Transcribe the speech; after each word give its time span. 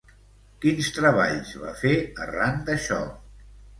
Quins 0.63 0.87
treballs 0.95 1.51
va 1.65 1.73
fer 1.83 1.93
arran 2.25 2.61
d'això? 2.71 2.99